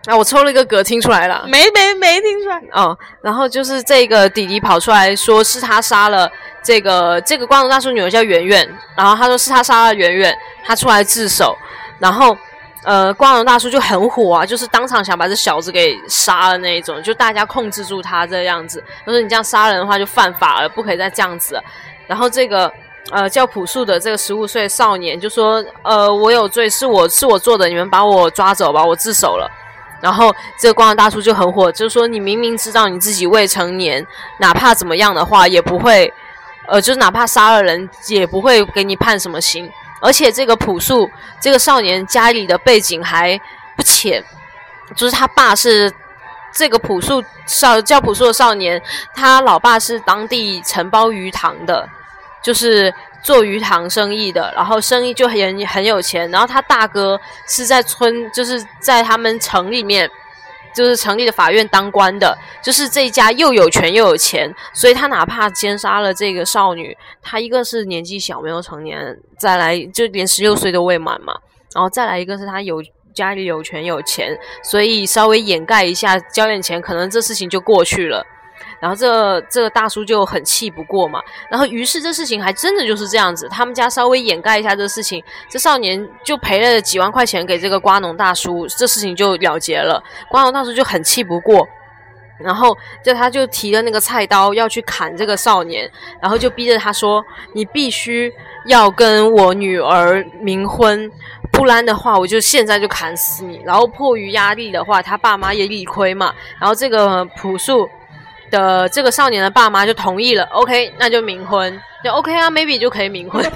[0.06, 1.44] 啊，我抽了一个嗝，听出来了？
[1.46, 2.60] 没没没听出来。
[2.72, 6.30] 哦，然后就是这个弟弟跑出来说是他杀了。
[6.64, 10.32] 这个这个光荣大叔女儿叫圆圆，然后他说是他杀了圆圆，
[10.64, 11.58] 他出来自首，
[11.98, 12.36] 然后
[12.84, 21.60] 呃光荣大叔就很火啊，就是当场想把这小子给杀了那一种，就大家控制住他这样子，他说你这样杀人的话就犯法了，不可以再这样子。
[22.06, 22.72] 然后这个
[23.10, 29.50] 呃叫朴素的这个十五岁少年就说呃我有罪，是我是我做的，你们把我抓走吧，我自首了。
[30.02, 34.06] 然后这个光荣大叔就很火，就是说你明明知道你自己未成年，
[34.40, 36.12] 哪怕怎么样的话也不会。
[36.68, 39.70] 呃，就是哪怕杀了人，也不会给你判什么刑。
[40.00, 41.10] 而且这个朴素
[41.40, 43.38] 这个少年家里的背景还
[43.76, 44.24] 不浅，
[44.96, 45.92] 就是他爸是
[46.52, 48.80] 这个朴素少叫朴素的少年，
[49.14, 51.88] 他老爸是当地承包鱼塘的，
[52.42, 56.30] 就是做鱼塘生意的，然后生意就很很有钱。
[56.30, 60.10] 然后他大哥是在村，就是在他们城里面。
[60.74, 71.34] 就是城里的法院当官的，就是这一家又有权又有钱，所以他哪怕奸杀了这个少女，他一个是年纪小没有成年，再来就连十六岁都未满嘛，
[71.74, 72.82] 然后再来一个是他有
[73.12, 78.24] 家里有权有钱，所以稍微掩盖一下交点钱，可能这事情就过去了。
[78.80, 90.02] 然后这这个大叔就很气不过嘛，然后于是这事情还真的就是这样子，他们家稍微掩盖一下这事情，这少年就赔了几万块钱给这个瓜农大叔，这事情就了结了。
[90.28, 91.66] 瓜农大叔就很气不过，
[92.38, 95.88] 然后就他就提了那个菜刀要去砍这个少年，
[96.20, 98.32] 然后就逼着他说：“你必须
[98.66, 101.08] 要跟我女儿冥婚，
[101.52, 107.88] 不然的话我就现在就砍死你。”然后迫于压力的话，他爸妈也理亏嘛，然后这个朴素。
[108.52, 113.42] 的这个少年的爸妈就同意了，OK，那就冥婚，就 OK 啊，maybe 就可以冥婚，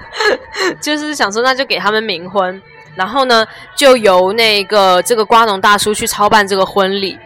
[0.80, 2.60] 就是想说那就给他们冥婚，
[2.96, 7.18] 然后呢就由那个这个瓜农大叔去操办这个婚礼，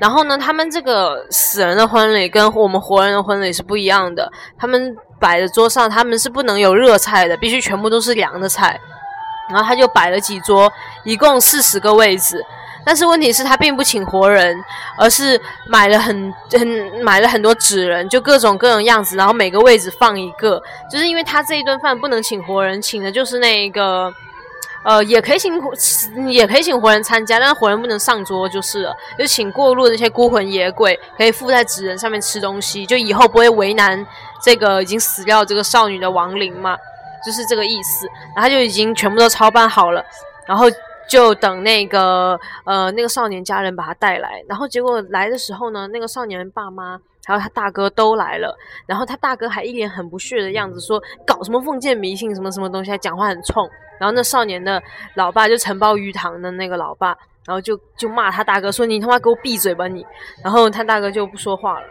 [0.00, 8.80] 然后呢他们这个死人的婚礼跟我们活人的婚礼是不一样的，他们摆的桌上他们是不能有热菜的，必须全部都是凉的菜，
[9.50, 10.72] 然后他就摆了几桌，
[11.04, 12.42] 一共四十个位置。
[12.84, 14.62] 但是问题是，他并不请活人，
[14.98, 16.68] 而是买了很很
[17.02, 24.12] 买了很多纸人，就各种各种样子，然后每个位置放一个，就是因为他这一顿饭不能请活人，请的就是那个，
[24.84, 25.58] 呃，也可以请
[26.30, 34.06] 也可以请活人参加，但是活人不能上桌就是了，就请过路的那些孤魂野鬼可以附在纸人上面吃东西，就以后不会为难
[34.42, 36.76] 这个已经死掉这个少女的亡灵嘛，
[37.24, 40.04] 就是这个意思，然后他就已经全部都操办好了，
[40.46, 40.66] 然后。
[41.08, 53.68] 就等那个呃那个少年家人把他带来，然后结果来的时候呢，那个少年爸妈还有他大哥都来了，然后他大哥还一脸很不屑的样子说搞什么封建迷信什么什么东西，还讲话很冲。
[53.98, 54.82] 然后那少年的
[55.14, 60.04] 老爸就承包鱼塘的那个老爸，然后就就骂他大哥说你他妈给我闭嘴吧你。
[60.42, 61.86] 然后他大哥就不说话了，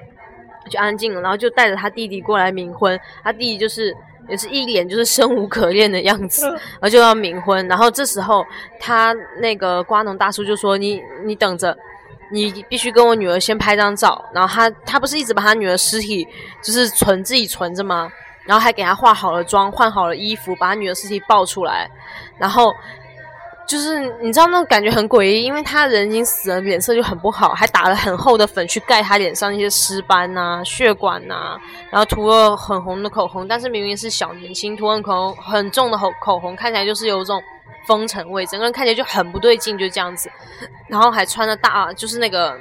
[0.69, 3.95] 就安静了，然后就带着他弟弟过来冥婚，他弟弟就是。
[4.29, 7.67] 也是一脸就是生无可恋的样子，然后就要冥婚。
[7.67, 8.45] 然后这时候
[8.79, 11.77] 他那个瓜农大叔就说：“你你等着，
[12.31, 16.27] 你必须跟我女儿先拍张照。”然后他他不是一直把他女儿尸体
[16.61, 18.11] 就是存自己存着吗？
[18.45, 21.89] 然后还给他化好了妆，换好了衣服，把他女儿尸体抱出来，
[22.37, 22.73] 然后。
[23.65, 31.57] 就是你知道那种感觉很诡异，因为他人已经死了，脸色就很不好，还打了很厚的粉去盖他脸上那些尸斑呐、血管呐，
[31.89, 37.41] 然后涂了很红的口红，但是明明是小年轻，涂很口红很重的口口红，看起来就是有种
[37.87, 40.29] 风尘味，整个人看起来就很不对劲，就这样子，
[40.87, 42.57] 然后还穿着大就是那个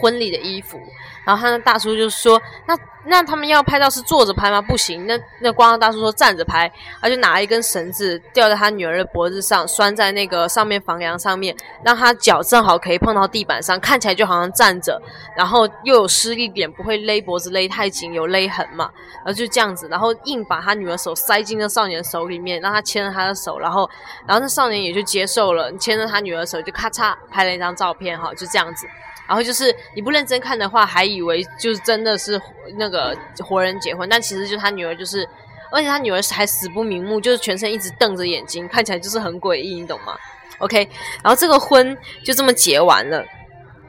[0.00, 0.80] 婚礼的衣服。
[1.26, 4.60] 然后他那大叔就说：“那那他们要拍照是坐着拍吗？
[4.60, 15.00] 不行。”那那光大叔说站着拍，他就拿了一根绳子吊在他女儿的脖子上，拴在那个上面房梁上面，让他脚正好可以碰到地板上，看起来就好像站着，
[15.36, 18.90] 然后又有施力点，不会勒脖子勒太紧，有勒痕嘛。
[19.16, 23.88] 然后就这样子，然后硬把他女儿手塞进那少年手里面，让他牵着他的手，然后
[24.26, 28.86] 然后那少年也就接受了，牵着他女儿手就咔嚓拍了一张照片，哈，就这样子。
[29.30, 32.40] 然后就是你不认真看的话，还以为就是真的是
[32.76, 35.24] 那个活人结婚，但其实就他女儿，就是
[35.70, 40.16] 而且他女儿还死不瞑目，就是全身一直瞪着眼睛，看起来就是很诡异，你懂吗
[40.58, 40.78] ？OK，
[41.22, 43.24] 然后这个婚就这么结完了，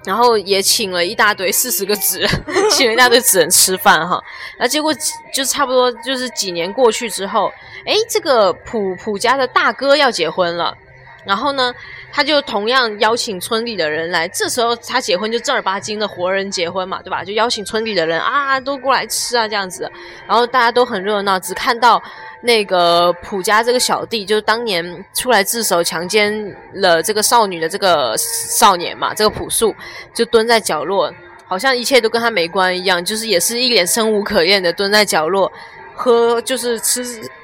[0.06, 2.24] 然后也请了一大堆四十个纸，
[2.70, 4.22] 请了一大堆纸人吃饭哈，
[4.60, 4.94] 那结果
[5.34, 7.52] 就差不多就是几年过去之后，
[7.88, 10.78] 哎，这个普普家的大哥要结婚了。
[11.24, 11.72] 然后呢，
[12.12, 14.28] 他就同样邀请村里的人来。
[14.28, 17.24] 这时候他结婚就正儿八经的活人结婚嘛，对吧？
[17.24, 19.90] 就邀请村里的人啊，都过来吃啊，这样子。
[20.28, 22.02] 然后大家都很热闹，只看到
[22.42, 26.34] 那个普家这个小弟，就是当年出来自首强奸
[26.74, 29.74] 了这个少女的这个少年嘛，这个朴树
[30.14, 31.14] 就蹲在角落，
[31.48, 35.52] 好像一切都跟他没关一样，就是也是一脸生无可恋的蹲在角落
[35.96, 37.04] 喝，就是吃。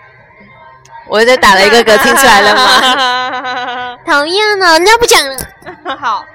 [1.10, 3.98] 我在打了一个嗝，听出来了吗？
[4.06, 5.36] 讨厌了，那不讲了。
[6.00, 6.26] 好，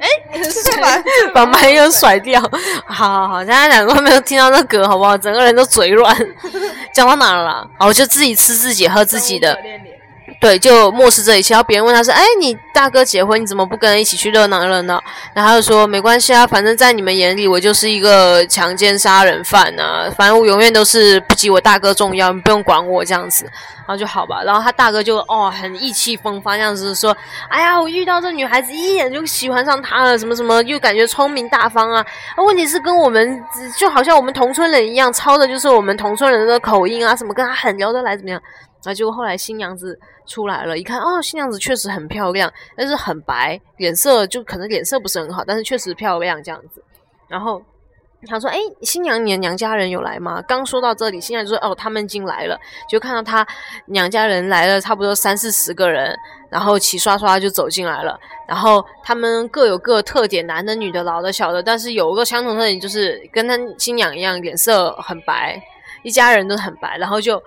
[0.00, 0.08] 哎，
[1.34, 2.40] 把麦又甩掉。
[2.86, 5.16] 好好好，大家两个没有听到那嗝，好不好？
[5.18, 6.16] 整个人都嘴软。
[6.92, 7.66] 讲到哪了？
[7.78, 9.56] 哦，就自己吃自己，喝自己的。
[10.40, 11.52] 对，就漠视这一切。
[11.52, 14.98] 然后别人问他说：“哎，你大哥结婚，你怎么不跟人一起去热闹热闹？”
[15.34, 20.10] 然后他就说：“没关系啊，反正在你们眼里，我就是一个强奸杀人犯啊。
[20.16, 23.44] 反正我永远都是不及我大哥重要，你不用管我这样子。”
[23.86, 24.42] 然后就好吧。
[24.42, 27.14] 然后他大哥就哦，很意气风发，这样子说
[27.50, 32.02] ：“哎呀，我遇到这女孩子，一眼就喜欢上她了，什么什么，又感觉聪明大方啊。
[32.38, 33.44] 问题是跟我们
[33.76, 38.40] 就好像我们同村人一样，抄的就是我们同村人的口音啊，什么跟他很聊得来，怎么样？”
[38.84, 46.82] 那结果后来新娘子出来了，一看哦，新娘子确实很漂亮，但是很白，脸色就可能脸色不是很好，但是确实漂亮这样子。
[47.28, 47.62] 然后
[48.26, 53.46] 他说：“哎，新娘你的娘家人有来吗？”刚说到这里，新娘就说：“哦，他们已经来了。”就看到他
[53.86, 56.14] 娘家人来了，差不多三四十个人，
[56.50, 58.18] 然后齐刷刷就走进来了。
[58.48, 65.62] 然后他们各有各特点，男的、女的、老的、小的，但是有一个相同特点，就是跟他新娘一样，脸色很白，
[66.02, 66.96] 一家人都很白。
[66.98, 67.42] 然后就。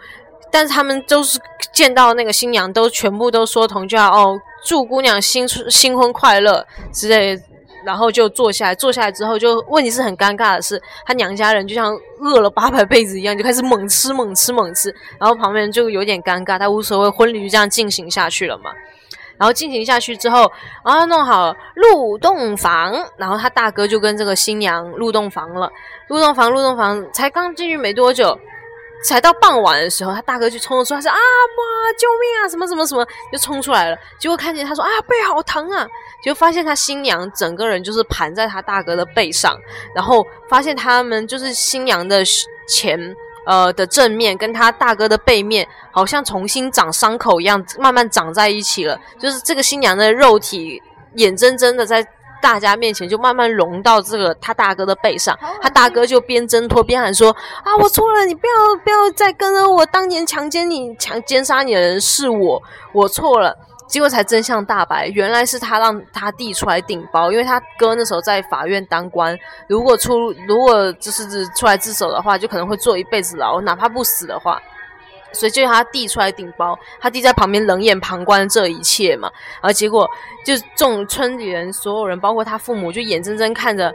[0.53, 1.39] 但是他们都是
[1.73, 6.63] 见到那个新娘，都全部都说同句话哦，祝姑娘新新婚快乐
[6.93, 7.35] 之类，
[7.83, 18.69] 然后就坐下来，坐下来之后就问题是很尴尬的是，他娘家人就像饿了八百辈子一样，就开始猛吃猛吃猛吃，然后旁边就有点尴尬，他无所谓，婚礼就这样进行下去了嘛。
[19.39, 20.49] 然后进行下去之后，
[20.83, 25.71] 啊，弄好入洞房，然后他大哥就跟这个新娘入洞房了，
[26.07, 28.37] 入洞房入洞房才刚进去没多久。
[29.03, 32.47] 才到傍晚的时候，他大哥就冲了出来，说：“啊妈，救命啊！
[32.49, 33.97] 什么什么什么，就冲出来了。
[34.17, 35.85] 结果看见他说：‘啊，背好疼啊！’
[36.23, 39.57] 就发现他新娘整个人就是盘在他大哥的背上，
[39.93, 42.23] 然后发现他们就是新娘的
[42.67, 42.97] 前
[43.45, 48.97] 呃的正面跟他大哥的背面，好像重新长伤口一样，慢慢长在一起了。
[49.19, 50.81] 就是这个新娘的肉体，
[51.15, 52.05] 眼睁睁的在。”
[52.43, 57.31] 大家面前就慢慢融到这个他大哥的背上，他大哥就边挣脱边喊说
[57.63, 58.53] ：“啊，我错了，你不要
[58.83, 74.59] 不要再跟着我，当年强奸你、强奸杀你的人是我，我错了。”结果才真相大白，原来是他让他弟出来顶包，因为他哥那时候在法院当官，如果出如果就是出来自首的话，就可能会坐一辈子牢，哪怕不死的话。
[75.33, 79.29] 所以就他弟出来顶包，他弟在旁边冷眼旁观这一切嘛，
[79.61, 80.09] 而结果
[80.45, 83.93] 就众村里人所有人，包括他父母，就眼睁睁看着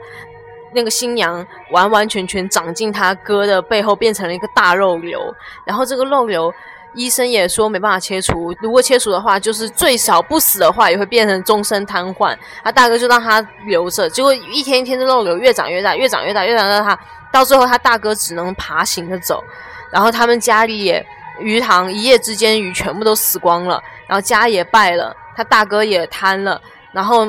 [0.74, 5.35] 那个新娘完完全全长进他哥的背后，变成了一个大肉瘤。
[5.64, 6.53] 然后这个肉瘤，
[6.94, 12.37] 医生也说没办法切除，如果切除的话，就是最少不死的话，也会变成终身瘫痪。
[12.64, 16.98] 他大哥就让他留着，结果一天一天的肉瘤越长越大，越长越大，越长越大，
[17.33, 19.44] 到最后他大哥只能爬行着走，
[19.92, 21.06] 然后他们家里也。
[21.40, 26.60] 鱼塘一夜之间鱼全部都死光了，然后家也败了，他大哥也瘫了，
[26.92, 27.28] 然后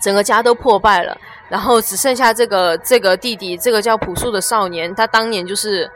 [0.00, 1.16] 整个家都破败了，
[1.48, 5.90] 然后只剩下这个这个弟弟，这个叫朴树的少年，他当年就是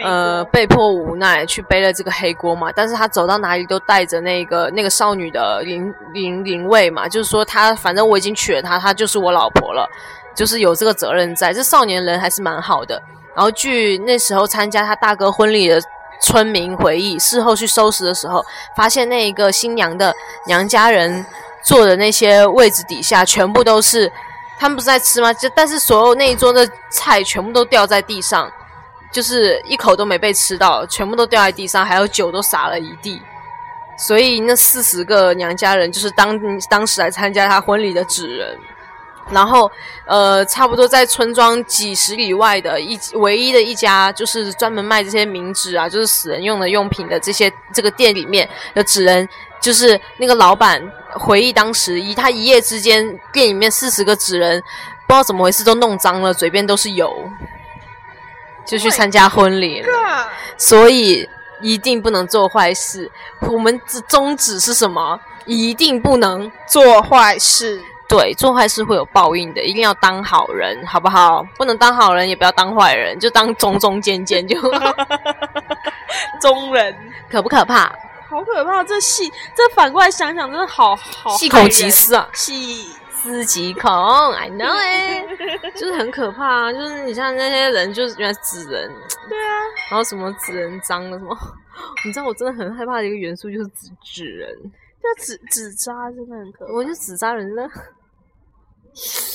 [0.00, 9.88] 呃被迫无奈去背了这个黑锅嘛，但是他走到哪里都带着那个那个少女的灵灵灵位嘛，就是说他反正我已经娶了她，她就是我老婆了，
[10.34, 13.00] 就是有这个责任在，这少年人还是蛮好的。
[13.34, 15.80] 然后据那时候参加他大哥婚礼的。
[16.20, 18.44] 村民回忆，事后去收拾的时候，
[18.76, 20.14] 发现那一个新娘的
[20.46, 21.24] 娘家人
[21.62, 24.10] 坐的那些位置底下，全部都是。
[24.56, 25.32] 他们不是在吃吗？
[25.32, 28.50] 就但是所有那一桌的菜全部都掉在地上，
[29.12, 33.20] 就是一口都没被吃到，全部都掉在地上，还有酒都洒了一地。
[33.98, 36.38] 所以那四十个娘家人就是当
[36.70, 38.56] 当时来参加他婚礼的纸人。
[39.30, 39.70] 然后，
[40.06, 49.26] 呃，差不多在村庄几十里外的一唯一的一家，就是专门卖这些冥纸啊，就是死人用的用品的这些这个店里面的纸人，
[49.60, 50.82] 就是那个老板
[51.14, 54.60] 回忆当时一他一夜之间店里面四十个纸人，
[55.06, 57.10] 不知道怎么回事都弄脏了，嘴边都是油，
[58.66, 60.28] 就去参加婚礼了。
[60.58, 61.26] 所以
[61.62, 63.10] 一定不能做坏事。
[63.40, 65.18] 我们的宗旨是什么？
[65.46, 67.82] 一定不能做坏事。
[68.08, 71.42] 对，做坏事会有报应的，一定要当好人，好不好？
[71.56, 74.56] 不能当好人，也不要当坏人，就当中中间间就。
[76.40, 76.94] 中人
[77.30, 77.92] 可不可怕？
[78.28, 78.82] 好可怕！
[78.82, 83.90] 这细，这反过来想想，真的好好细口极思啊，细思极恐
[84.32, 85.24] ，I know 哎，
[85.74, 86.72] 就是很可怕啊！
[86.72, 88.90] 就是你像那些人，就是原来纸人，
[89.28, 89.54] 对啊，
[89.90, 91.36] 然后什么纸人脏了什么，
[92.04, 94.50] 你知道我真的很害怕的一个元素就是纸纸人。
[95.06, 97.62] 那纸纸扎真的很可怕，我就纸扎人呢，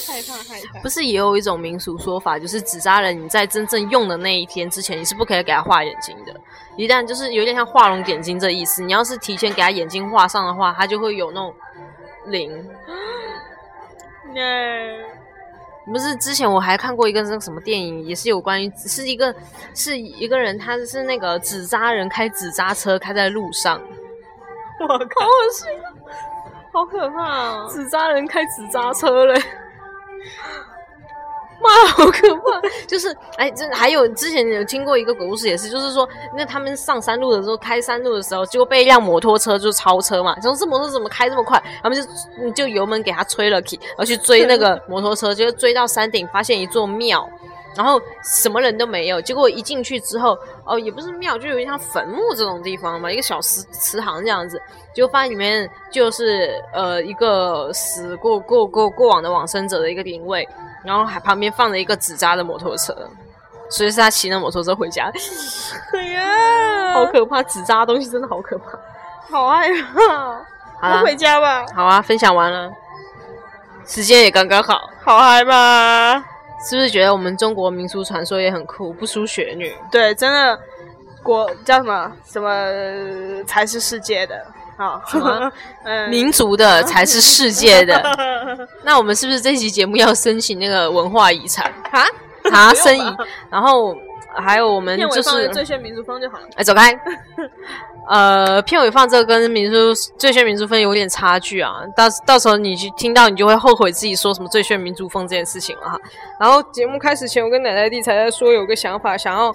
[0.07, 0.79] 害怕害怕。
[0.81, 6.33] 不是也有一种民俗说法，就是纸扎人，你在真正用的那一天之前，你是不可以给他画眼睛的。
[6.75, 11.53] 一旦就是有点像画龙点睛这意思，你要是提前给他眼睛画上的话，他就会有那种
[12.25, 12.51] 灵。
[15.91, 19.35] 不是之前我还看过一个那个什么电影，也是有关于是一个
[19.75, 23.79] 是一个人，他是那个纸扎人开纸扎车开在路上。
[24.79, 24.95] 我靠！
[24.95, 25.67] 好恶心，
[26.71, 27.67] 好可怕啊！
[27.69, 29.33] 纸扎人开纸扎车嘞，
[31.61, 32.61] 妈，好可怕！
[32.87, 41.61] 就是，哎，这还有之前有听过一个鬼故事，也是，就是说，那他们上山路的时候，开山路的时候，结果被一辆摩托车就超车嘛，说这摩托车怎么开这么快？
[41.83, 47.29] 他们就就油门给他吹了，然后去追那个摩托车，就追到山顶，发现一座庙。
[47.75, 54.61] 然后什么人都没有，结果一进去之后，哦，也不是庙，就有点像坟墓这种地方嘛，一个小祠祠堂这样子。
[54.93, 60.47] 结果发现里面就是呃一个死过过过过往的往生者的一个灵位，
[60.83, 62.93] 然后还旁边放了一个纸扎的摩托车，
[63.69, 65.11] 所以是他骑那摩托车回家。
[65.93, 67.41] 哎呀，好可怕！
[67.43, 68.77] 纸扎东西真的好可怕，
[69.29, 70.41] 好害怕。
[70.81, 71.65] 好回家吧。
[71.75, 72.71] 好啊，分享完了，
[73.85, 76.23] 时间也刚刚好，好害怕。
[76.61, 78.93] 是不是觉得我们中国民俗传说也很酷？
[78.93, 80.59] 不输雪女，对，真的，
[81.23, 84.45] 国叫什么什么才是世界的
[84.77, 85.01] 啊？
[85.07, 85.51] 什么
[86.09, 88.03] 民族的才是世界的？
[88.83, 92.03] 那我们是不是这期节目要申请那个文化遗产啊？
[92.51, 93.17] 啊，申遗，
[93.49, 93.95] 然后。
[94.35, 96.45] 还有我们就是最炫民族风就好了。
[96.55, 96.97] 哎，走开。
[98.07, 101.75] 呃，片尾放这个跟民族最炫民族风有点差距啊。
[101.95, 105.99] 到到时候你去听到，你就会后悔自己说什么最炫民族风这件事情了哈。
[106.39, 109.53] 然后节目开始前，我跟奶奶弟才在说有个想法，想要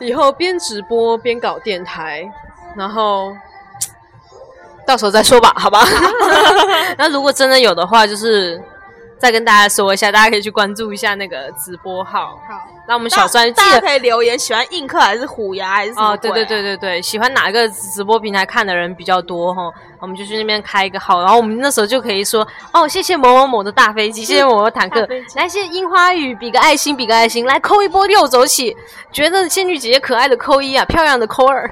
[0.00, 2.28] 以后边直播边搞电台，
[2.76, 3.32] 然后
[4.86, 5.84] 到时候再说吧，好吧？
[6.98, 8.60] 那如果真的有的话，就是。
[9.18, 12.38] 再跟大家说一下，大家可以去关注一下那个直播号。
[12.48, 16.12] 好，那我们小专记得可以留言，喜欢映客还是虎牙还是什么？
[16.12, 19.72] 哦，对对对对对，喜欢哪个直播平台看的人比较多哈？
[20.00, 25.00] 我们就去那边开一个号，然后我们那时候就可以说哦，谢谢某某某的大飞机， 谢谢某某坦克，
[25.34, 28.76] 来谢谢樱花雨，比个爱心，比个爱心，来扣一波六走起，
[29.10, 31.68] 觉得仙女姐姐可爱的扣一啊，漂亮的扣二。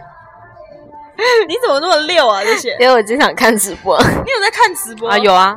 [1.46, 2.42] 你怎么那么溜啊？
[2.42, 2.70] 这些？
[2.80, 3.96] 因为我经常看直播。
[4.02, 5.16] 你有在看直播啊？
[5.18, 5.56] 有啊。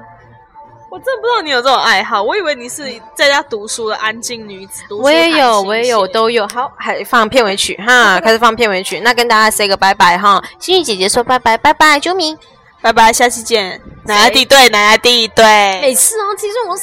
[0.98, 2.84] 我真不知道你有这种爱好，我以为你是
[3.14, 4.82] 在家读书的安静女子。
[4.90, 6.48] 我也有，我也有，都有。
[6.48, 9.00] 好，还放片尾曲哈， 开始放片尾曲。
[9.02, 12.36] 那跟大家 say 个拜拜哈，心雨姐姐说拜拜，拜拜，啾咪，
[12.82, 13.80] 拜拜，下期见。
[14.06, 15.46] 奶奶弟对，奶奶弟对。
[15.82, 16.76] 每次哦，其实我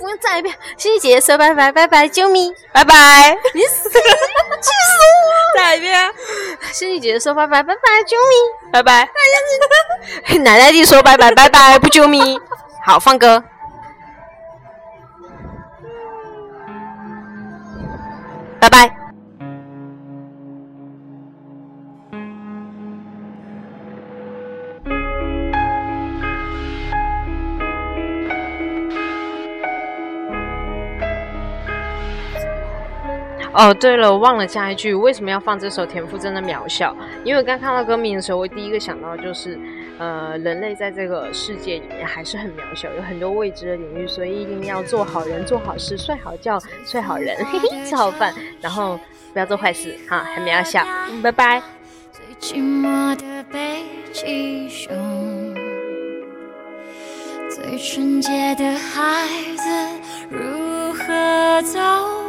[0.00, 0.52] 不用再一遍。
[0.76, 3.38] 心雨姐姐说拜拜，拜拜，啾咪，拜拜。
[3.54, 4.00] 你死，气死
[5.28, 5.58] 我！
[5.58, 6.12] 再一遍。
[6.72, 9.08] 心雨姐姐说拜拜，拜拜，啾咪，拜拜。
[10.42, 12.40] 奶奶弟说拜拜，拜拜，不啾咪。
[12.82, 13.44] 好，放歌。
[18.60, 18.94] 拜拜。
[33.52, 36.92] 哦，对了，我忘了加一句，为什么要放这首《田馥甄的渺小》？
[37.24, 39.58] 因为刚看到歌名的时候，我第一个想到就是，
[40.00, 48.32] 呃人类在这个世界里面还是很渺小有很多未知的领域所以一定要做好人做好事睡好觉睡好人嘿嘿吃好饭。
[48.62, 48.98] 然后
[49.34, 51.62] 不要做坏事哈很渺小嗯拜拜。
[52.40, 52.56] 最
[57.78, 59.26] 纯洁的孩
[59.56, 59.68] 子
[60.30, 61.78] 如何走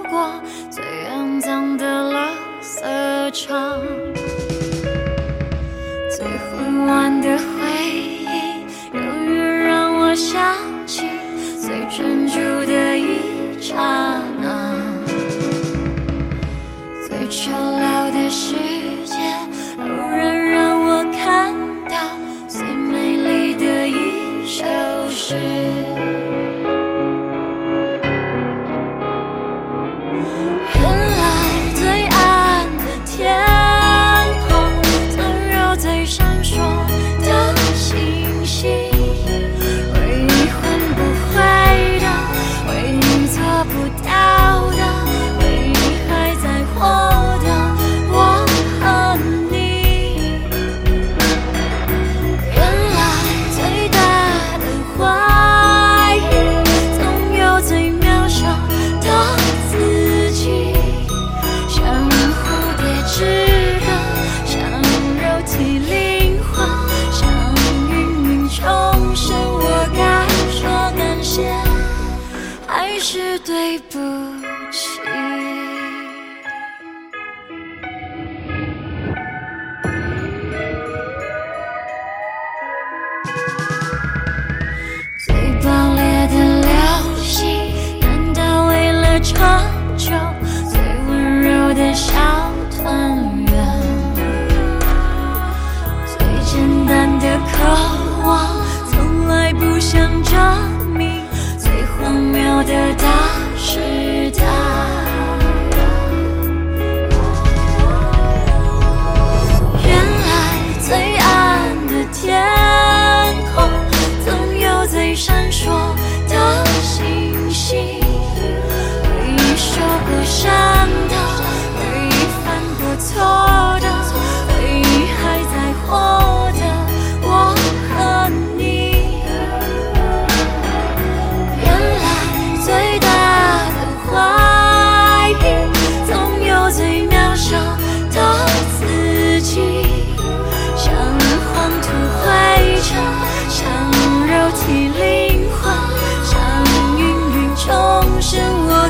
[0.09, 0.29] 过
[0.69, 2.81] 最肮脏的垃圾
[3.31, 3.81] 场？
[6.09, 7.37] 最温暖的
[10.21, 10.55] 想
[10.85, 11.01] 起
[11.59, 12.35] 最珍珠
[12.67, 14.77] 的一刹那
[17.07, 18.53] 最丑陋的世
[19.03, 19.15] 界
[19.77, 20.70] 都让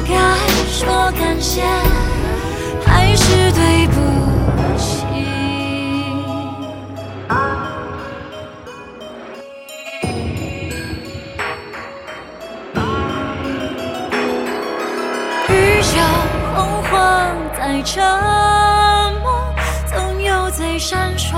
[0.08, 0.14] 该
[0.68, 1.62] 说感谢，
[2.86, 3.94] 还是对不
[4.78, 5.06] 起？
[7.28, 7.34] 啊。
[15.50, 16.00] 雨小，
[16.56, 16.92] 恐慌
[17.58, 18.04] 在沉
[19.22, 19.54] 默，
[19.88, 21.36] 总有最闪烁。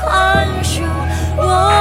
[0.00, 0.82] 宽恕
[1.36, 1.79] 我。